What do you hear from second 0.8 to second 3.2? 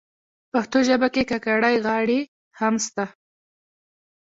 ژبه کي کاکړۍ غاړي هم سته.